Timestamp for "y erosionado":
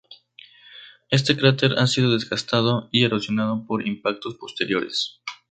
2.91-3.67